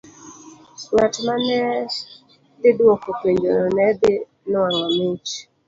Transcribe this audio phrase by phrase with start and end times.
[0.91, 1.59] Ng'at ma ne
[2.61, 4.13] dhi dwoko penjono ne dhi
[4.49, 5.31] nwang'o mich.